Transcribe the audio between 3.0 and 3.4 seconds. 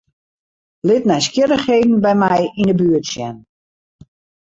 sjen.